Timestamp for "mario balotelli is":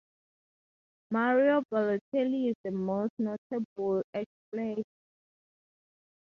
1.11-2.55